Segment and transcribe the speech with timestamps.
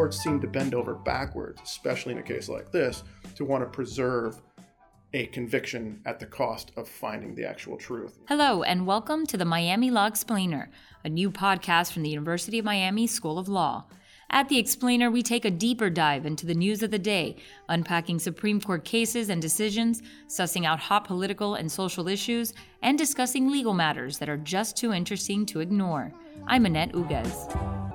[0.00, 3.04] courts seem to bend over backwards, especially in a case like this,
[3.34, 4.40] to want to preserve
[5.12, 8.18] a conviction at the cost of finding the actual truth.
[8.26, 10.70] Hello, and welcome to the Miami Law Explainer,
[11.04, 13.84] a new podcast from the University of Miami School of Law.
[14.30, 17.36] At The Explainer, we take a deeper dive into the news of the day,
[17.68, 23.50] unpacking Supreme Court cases and decisions, sussing out hot political and social issues, and discussing
[23.50, 26.14] legal matters that are just too interesting to ignore.
[26.46, 27.89] I'm Annette Uguez.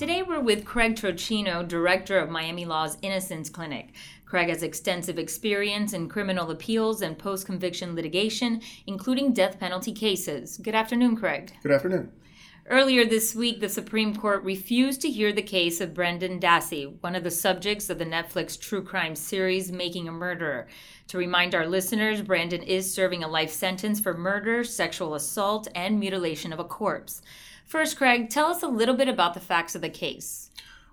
[0.00, 3.92] Today we're with Craig Trocino, director of Miami Law's Innocence Clinic.
[4.24, 10.56] Craig has extensive experience in criminal appeals and post conviction litigation, including death penalty cases.
[10.56, 11.52] Good afternoon, Craig.
[11.62, 12.12] Good afternoon.
[12.66, 17.14] Earlier this week, the Supreme Court refused to hear the case of Brendan Dassey, one
[17.14, 20.66] of the subjects of the Netflix true crime series Making a Murderer.
[21.08, 26.00] To remind our listeners, Brendan is serving a life sentence for murder, sexual assault, and
[26.00, 27.20] mutilation of a corpse.
[27.70, 30.50] First, Craig, tell us a little bit about the facts of the case.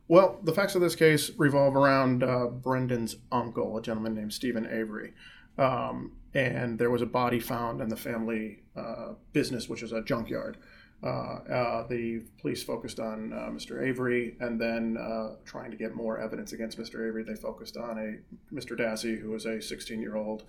[0.07, 4.67] Well, the facts of this case revolve around uh, Brendan's uncle, a gentleman named Steven
[4.67, 5.13] Avery.
[5.57, 10.03] Um, and there was a body found in the family uh, business, which is a
[10.03, 10.57] junkyard.
[11.01, 13.83] Uh, uh the police focused on uh, Mr.
[13.83, 17.07] Avery, and then uh, trying to get more evidence against Mr.
[17.07, 18.77] Avery, they focused on a Mr.
[18.77, 20.43] Dassey, who was a 16-year-old,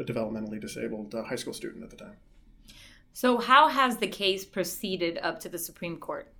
[0.00, 2.16] a developmentally disabled high school student at the time.
[3.14, 6.32] So, how has the case proceeded up to the Supreme Court?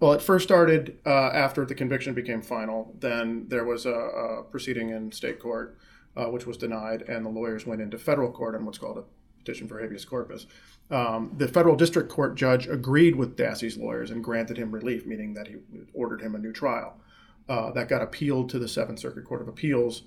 [0.00, 2.96] Well, it first started uh, after the conviction became final.
[2.98, 5.76] Then there was a, a proceeding in state court,
[6.16, 9.04] uh, which was denied, and the lawyers went into federal court on what's called a
[9.40, 10.46] petition for habeas corpus.
[10.90, 15.34] Um, the federal district court judge agreed with Dassey's lawyers and granted him relief, meaning
[15.34, 15.56] that he
[15.92, 16.98] ordered him a new trial.
[17.46, 20.04] Uh, that got appealed to the Seventh Circuit Court of Appeals,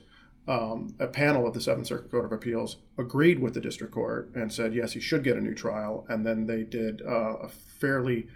[0.48, 4.30] um, a panel of the Seventh Circuit Court of Appeals agreed with the district court
[4.36, 6.06] and said yes, he should get a new trial.
[6.10, 8.28] And then they did uh, a fairly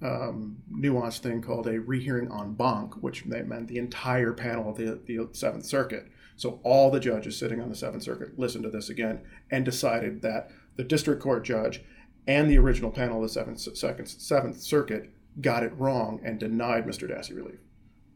[0.00, 5.00] um, nuanced thing called a rehearing en banc, which meant the entire panel of the,
[5.06, 6.08] the Seventh Circuit.
[6.36, 10.22] So all the judges sitting on the Seventh Circuit listened to this again and decided
[10.22, 11.82] that the district court judge
[12.28, 13.58] and the original panel of the Seventh,
[14.08, 17.10] Seventh Circuit got it wrong and denied Mr.
[17.10, 17.58] Dassey relief.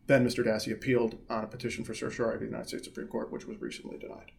[0.07, 0.45] Then Mr.
[0.45, 3.61] Dassey appealed on a petition for certiorari to the United States Supreme Court, which was
[3.61, 4.33] recently denied.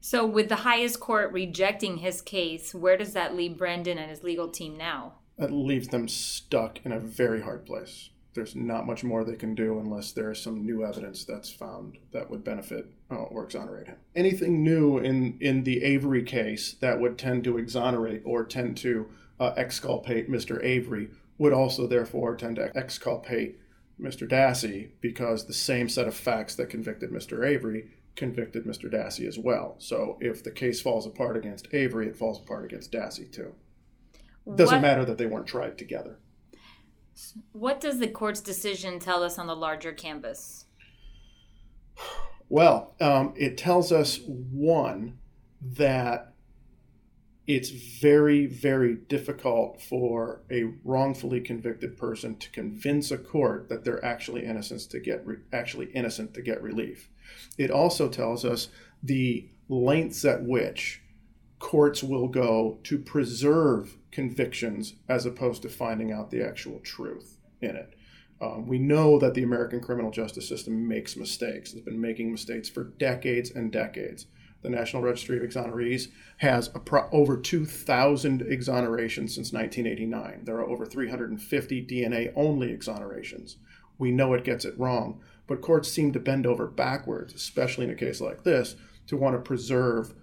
[0.00, 4.22] So, with the highest court rejecting his case, where does that leave Brendan and his
[4.22, 5.14] legal team now?
[5.38, 8.10] That leaves them stuck in a very hard place.
[8.34, 11.98] There's not much more they can do unless there is some new evidence that's found
[12.12, 13.96] that would benefit uh, or exonerate him.
[14.14, 19.08] Anything new in, in the Avery case that would tend to exonerate or tend to
[19.38, 20.62] uh, exculpate Mr.
[20.62, 23.58] Avery would also, therefore, tend to exculpate
[24.00, 24.28] Mr.
[24.28, 27.46] Dassey because the same set of facts that convicted Mr.
[27.46, 28.92] Avery convicted Mr.
[28.92, 29.76] Dassey as well.
[29.78, 33.54] So if the case falls apart against Avery, it falls apart against Dassey too.
[34.54, 36.18] Doesn't what, matter that they weren't tried together.
[37.52, 40.66] What does the court's decision tell us on the larger canvas?
[42.48, 45.18] Well, um, it tells us one
[45.62, 46.33] that
[47.46, 54.04] it's very, very difficult for a wrongfully convicted person to convince a court that they're
[54.04, 57.10] actually innocent to get re- actually innocent to get relief.
[57.58, 58.68] It also tells us
[59.02, 61.02] the lengths at which
[61.58, 67.76] courts will go to preserve convictions as opposed to finding out the actual truth in
[67.76, 67.94] it.
[68.40, 71.72] Um, we know that the American criminal justice system makes mistakes.
[71.72, 74.26] It's been making mistakes for decades and decades
[74.64, 76.08] the National Registry of Exonerees
[76.38, 80.40] has pro- over 2,000 exonerations since 1989.
[80.44, 83.56] There are over 350 DNA only exonerations.
[83.98, 87.90] We know it gets it wrong, but courts seem to bend over backwards, especially in
[87.90, 88.74] a case like this,
[89.06, 90.14] to want to preserve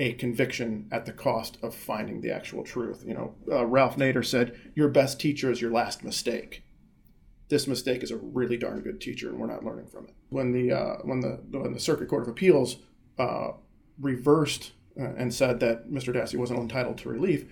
[0.00, 3.04] a conviction at the cost of finding the actual truth.
[3.06, 6.64] You know, uh, Ralph Nader said, "Your best teacher is your last mistake."
[7.48, 10.14] This mistake is a really darn good teacher, and we're not learning from it.
[10.28, 12.76] When the uh, when the when the Circuit Court of Appeals
[13.18, 13.52] uh,
[14.00, 16.14] reversed uh, and said that Mr.
[16.14, 17.44] Dassey wasn't entitled to relief,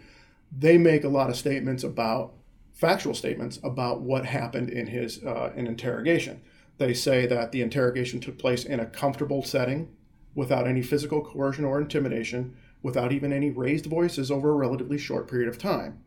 [0.56, 2.32] they make a lot of statements about
[2.72, 6.40] factual statements about what happened in his uh, in interrogation.
[6.78, 9.88] They say that the interrogation took place in a comfortable setting,
[10.34, 15.28] without any physical coercion or intimidation, without even any raised voices over a relatively short
[15.28, 15.98] period of time.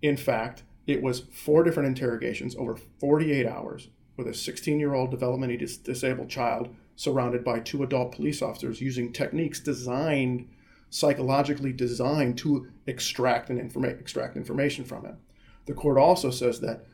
[0.00, 5.12] In fact, it was four different interrogations over 48 hours with a 16 year old
[5.12, 10.48] developmentally dis- disabled child surrounded by two adult police officers using techniques designed
[10.90, 15.16] psychologically designed to extract and informa- extract information from him.
[15.64, 16.84] The court also says that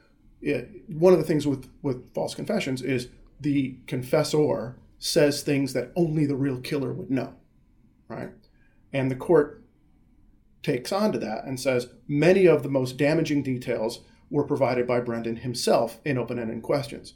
[0.41, 3.09] it, one of the things with, with false confessions is
[3.41, 7.35] the confessor says things that only the real killer would know,
[8.07, 8.31] right?
[8.93, 9.65] And the court
[10.63, 15.01] takes on to that and says many of the most damaging details were provided by
[15.01, 17.15] Brendan himself in open ended questions.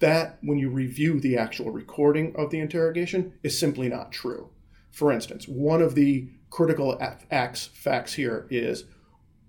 [0.00, 4.50] That, when you review the actual recording of the interrogation, is simply not true.
[4.90, 6.98] For instance, one of the critical
[7.30, 8.84] acts, facts here is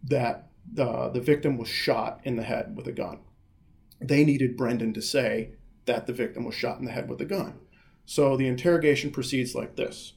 [0.04, 3.20] that the, the victim was shot in the head with a gun.
[4.00, 5.52] They needed Brendan to say
[5.86, 7.60] that the victim was shot in the head with a gun.
[8.06, 10.14] So the interrogation proceeds like this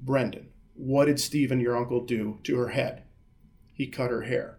[0.00, 3.04] Brendan, what did Steven, your uncle, do to her head?
[3.74, 4.58] He cut her hair.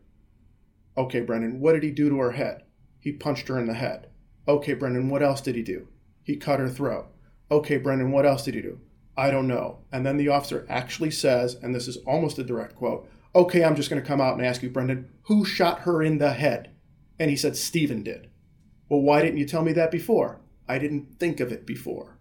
[0.96, 2.64] Okay, Brendan, what did he do to her head?
[3.00, 4.10] He punched her in the head.
[4.48, 5.88] Okay, Brendan, what else did he do?
[6.24, 7.08] He cut her throat.
[7.50, 8.80] Okay, Brendan, what else did he do?
[9.16, 9.80] I don't know.
[9.92, 13.76] And then the officer actually says, and this is almost a direct quote, okay, I'm
[13.76, 16.72] just going to come out and ask you, Brendan, who shot her in the head?
[17.20, 18.30] And he said, Steven did.
[18.90, 20.42] Well, why didn't you tell me that before?
[20.68, 22.18] I didn't think of it before.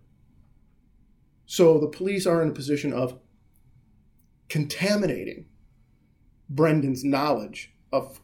[1.46, 3.18] So the police are in a position of
[4.48, 5.46] contaminating
[6.48, 8.20] Brendan's knowledge of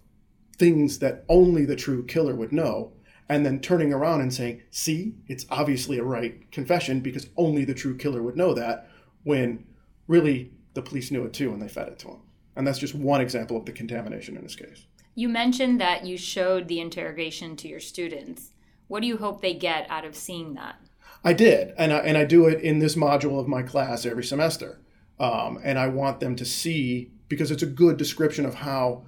[0.56, 2.92] things that only the true killer would know,
[3.28, 7.75] and then turning around and saying, see, it's obviously a right confession because only the
[7.75, 8.88] true killer would know that,
[9.25, 9.66] when
[10.06, 12.20] really the police knew it too and they fed it to him.
[12.56, 14.86] And that's just one example of the contamination in this case.
[15.14, 18.52] You mentioned that you showed the interrogation to your students.
[18.86, 20.76] What do you hope they get out of seeing that?
[21.24, 24.24] I did, and I, and I do it in this module of my class every
[24.24, 24.81] semester.
[25.19, 29.04] Um, and I want them to see because it's a good description of how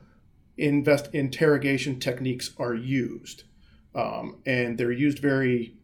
[0.58, 3.44] invest interrogation techniques are used,
[3.94, 5.76] um, and they're used very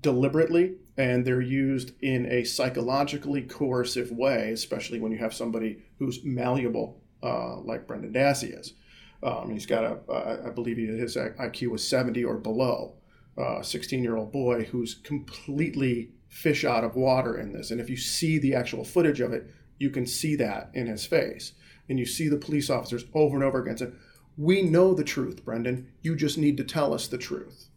[0.00, 6.24] deliberately, and they're used in a psychologically coercive way, especially when you have somebody who's
[6.24, 8.74] malleable, uh, like Brendan Dassey is.
[9.22, 12.94] Um, he's got a, I believe his IQ was 70 or below.
[13.38, 17.70] A 16 year old boy who's completely fish out of water in this.
[17.70, 21.04] And if you see the actual footage of it, you can see that in his
[21.04, 21.52] face.
[21.88, 23.96] And you see the police officers over and over again saying,
[24.36, 25.92] We know the truth, Brendan.
[26.02, 27.68] You just need to tell us the truth.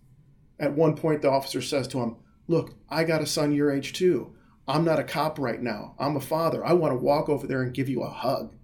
[0.59, 2.17] At one point, the officer says to him,
[2.47, 4.35] Look, I got a son your age too.
[4.67, 5.95] I'm not a cop right now.
[5.97, 6.65] I'm a father.
[6.65, 8.55] I want to walk over there and give you a hug.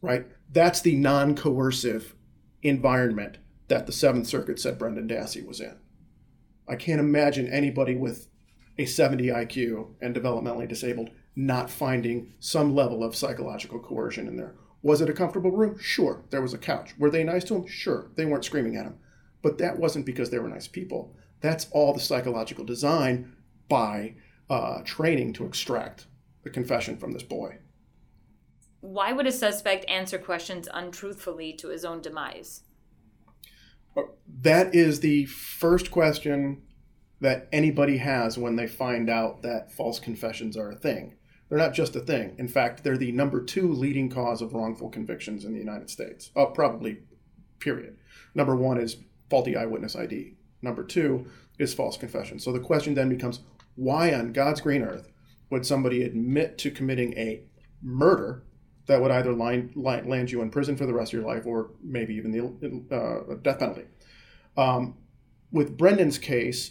[0.00, 0.26] Right?
[0.50, 2.14] That's the non coercive
[2.62, 3.38] environment
[3.68, 5.76] that the Seventh Circuit said Brendan Dassey was in.
[6.68, 8.28] I can't imagine anybody with
[8.78, 14.54] a 70 IQ and developmentally disabled not finding some level of psychological coercion in there.
[14.82, 15.78] Was it a comfortable room?
[15.78, 16.24] Sure.
[16.30, 16.94] There was a couch.
[16.98, 17.66] Were they nice to him?
[17.66, 18.10] Sure.
[18.16, 18.98] They weren't screaming at him.
[19.40, 21.14] But that wasn't because they were nice people.
[21.40, 23.36] That's all the psychological design
[23.68, 24.14] by
[24.50, 26.06] uh, training to extract
[26.42, 27.58] the confession from this boy.
[28.80, 32.62] Why would a suspect answer questions untruthfully to his own demise?
[33.96, 34.02] Uh,
[34.40, 36.62] that is the first question
[37.20, 41.14] that anybody has when they find out that false confessions are a thing.
[41.52, 42.34] They're not just a thing.
[42.38, 46.30] In fact, they're the number two leading cause of wrongful convictions in the United States.
[46.34, 47.00] Oh, probably,
[47.58, 47.98] period.
[48.34, 48.96] Number one is
[49.28, 50.32] faulty eyewitness ID.
[50.62, 51.26] Number two
[51.58, 52.38] is false confession.
[52.38, 53.40] So the question then becomes
[53.74, 55.10] why on God's green earth
[55.50, 57.42] would somebody admit to committing a
[57.82, 58.44] murder
[58.86, 61.72] that would either line, land you in prison for the rest of your life or
[61.82, 63.84] maybe even the uh, death penalty?
[64.56, 64.96] Um,
[65.50, 66.70] with Brendan's case,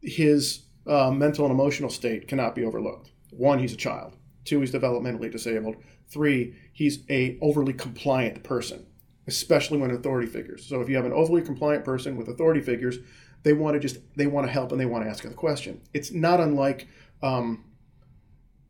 [0.00, 3.10] his uh, mental and emotional state cannot be overlooked.
[3.36, 4.16] One, he's a child.
[4.44, 5.76] Two, he's developmentally disabled.
[6.08, 8.86] Three, he's a overly compliant person,
[9.26, 10.64] especially when authority figures.
[10.64, 12.98] So if you have an overly compliant person with authority figures,
[13.42, 15.80] they want to just they want to help and they want to ask a question.
[15.92, 16.88] It's not unlike
[17.22, 17.64] um,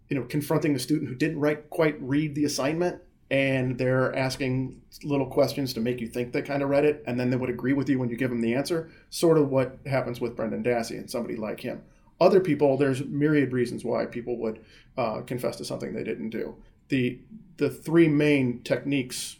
[0.08, 4.80] you know confronting a student who didn't write, quite read the assignment and they're asking
[5.02, 7.50] little questions to make you think they kind of read it, and then they would
[7.50, 8.88] agree with you when you give them the answer.
[9.10, 11.82] Sort of what happens with Brendan Dassey and somebody like him.
[12.20, 14.64] Other people, there's myriad reasons why people would
[14.96, 16.56] uh, confess to something they didn't do.
[16.88, 17.20] The
[17.56, 19.36] the three main techniques,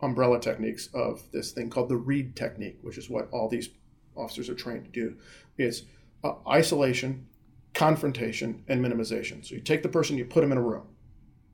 [0.00, 3.70] umbrella techniques of this thing called the Reid technique, which is what all these
[4.16, 5.16] officers are trained to do,
[5.58, 5.84] is
[6.24, 7.26] uh, isolation,
[7.74, 9.44] confrontation, and minimization.
[9.44, 10.86] So you take the person, you put them in a room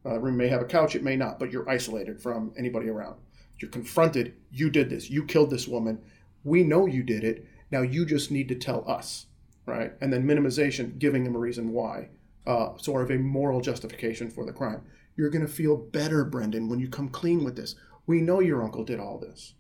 [0.07, 3.17] uh, room may have a couch, it may not, but you're isolated from anybody around.
[3.59, 4.35] You're confronted.
[4.51, 5.11] You did this.
[5.11, 5.99] You killed this woman.
[6.45, 7.47] We know you did it.
[7.71, 9.27] Now you just need to tell us,
[9.67, 9.93] right?
[10.01, 12.09] And then minimization, giving them a reason why,
[12.47, 14.83] uh, sort of a moral justification for the crime.
[15.17, 17.75] You're going to feel better, Brendan, when you come clean with this.
[18.07, 19.55] We know your uncle did all this.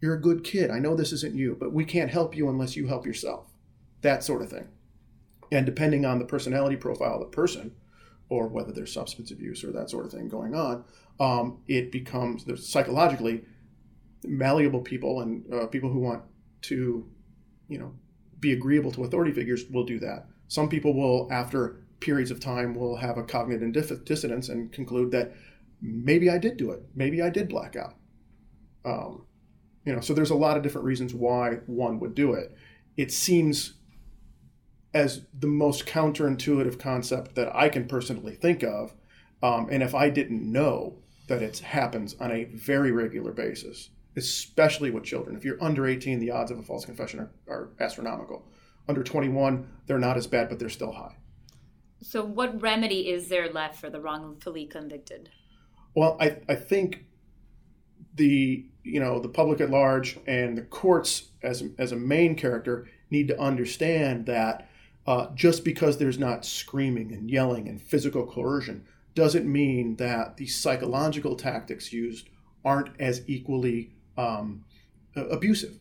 [0.00, 0.70] You're a good kid.
[0.70, 3.50] I know this isn't you, but we can't help you unless you help yourself.
[4.02, 4.68] That sort of thing.
[5.52, 7.72] And depending on the personality profile of the person,
[8.28, 10.84] or whether there's substance abuse or that sort of thing going on,
[11.20, 13.44] um, it becomes psychologically
[14.24, 16.22] malleable people and uh, people who want
[16.62, 17.08] to,
[17.68, 17.92] you know,
[18.40, 20.26] be agreeable to authority figures will do that.
[20.48, 25.34] Some people will, after periods of time, will have a cognitive dissonance and conclude that
[25.80, 27.94] maybe I did do it, maybe I did black out,
[28.84, 29.26] Um,
[29.84, 32.56] you know, so there's a lot of different reasons why one would do it.
[32.96, 33.74] It seems
[34.94, 38.94] as the most counterintuitive concept that I can personally think of.
[39.42, 44.90] Um, and if I didn't know that it happens on a very regular basis, especially
[44.90, 48.46] with children, if you're under 18, the odds of a false confession are, are astronomical.
[48.88, 51.16] Under 21, they're not as bad, but they're still high.
[52.02, 55.30] So, what remedy is there left for the wrongfully convicted?
[55.94, 57.06] Well, I, I think
[58.14, 62.86] the you know the public at large and the courts as as a main character
[63.10, 64.68] need to understand that
[65.06, 70.46] uh, just because there's not screaming and yelling and physical coercion doesn't mean that the
[70.46, 72.28] psychological tactics used
[72.64, 74.64] aren't as equally um,
[75.14, 75.78] abusive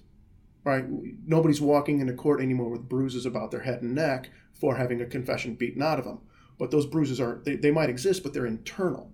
[0.64, 0.86] right
[1.26, 5.06] nobody's walking into court anymore with bruises about their head and neck for having a
[5.06, 6.20] confession beaten out of them
[6.58, 9.12] but those bruises are they, they might exist but they're internal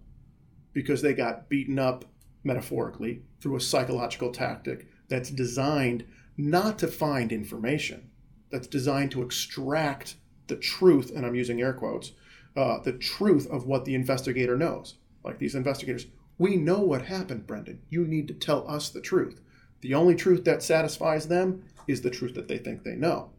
[0.73, 2.05] because they got beaten up
[2.43, 6.05] metaphorically through a psychological tactic that's designed
[6.37, 8.09] not to find information,
[8.49, 10.15] that's designed to extract
[10.47, 12.13] the truth, and I'm using air quotes,
[12.55, 14.95] uh, the truth of what the investigator knows.
[15.23, 16.07] Like these investigators,
[16.41, 17.83] we know what happened, Brendan.
[17.87, 19.39] You need to tell us the truth.
[19.81, 23.29] The only truth that satisfies them is the truth that they think they know.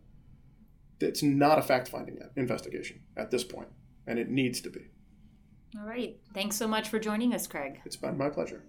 [1.00, 3.66] It's not a fact finding investigation at this point,
[4.06, 4.82] and it needs to be.
[5.76, 6.16] All right.
[6.32, 7.80] Thanks so much for joining us, Craig.
[7.84, 8.62] It's been my pleasure.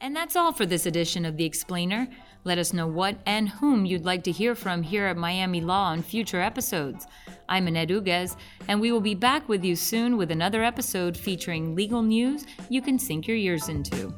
[0.00, 2.06] And that's all for this edition of The Explainer.
[2.44, 5.86] Let us know what and whom you'd like to hear from here at Miami Law
[5.86, 7.06] on future episodes.
[7.48, 8.36] I'm Annette Uguez,
[8.68, 12.80] and we will be back with you soon with another episode featuring legal news you
[12.80, 14.14] can sink your ears into.